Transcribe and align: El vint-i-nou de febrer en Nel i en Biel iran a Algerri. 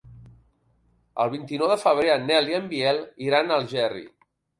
El 1.25 1.29
vint-i-nou 1.33 1.69
de 1.71 1.77
febrer 1.81 2.07
en 2.13 2.25
Nel 2.31 2.49
i 2.53 2.57
en 2.61 2.65
Biel 2.71 3.03
iran 3.27 3.51
a 3.53 3.59
Algerri. 3.63 4.03